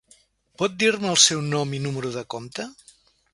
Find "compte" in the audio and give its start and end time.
2.37-2.67